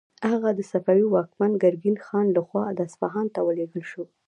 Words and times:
هغه 0.29 0.49
د 0.55 0.59
صفوي 0.71 1.05
واکمن 1.09 1.51
ګرګین 1.63 1.97
خان 2.05 2.25
لخوا 2.37 2.63
اصفهان 2.85 3.27
ته 3.35 3.39
ولیږل 3.43 3.83
شو. 3.91 4.03